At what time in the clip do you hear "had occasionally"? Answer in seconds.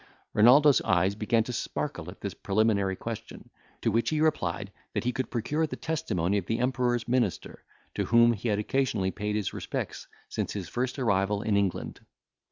8.49-9.11